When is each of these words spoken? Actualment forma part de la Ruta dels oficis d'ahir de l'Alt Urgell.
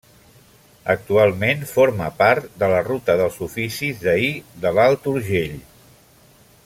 Actualment 0.93 1.59
forma 1.73 2.07
part 2.21 2.47
de 2.63 2.69
la 2.71 2.79
Ruta 2.87 3.17
dels 3.21 3.37
oficis 3.49 4.01
d'ahir 4.07 4.33
de 4.65 4.73
l'Alt 4.79 5.07
Urgell. 5.13 5.55